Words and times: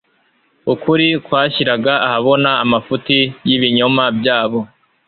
Ukuri 0.73 1.07
kwashyiraga 1.25 1.93
ahabona 2.07 2.49
amafuti 2.63 3.17
y'ibinyoma 3.47 4.03
byabo; 4.17 4.59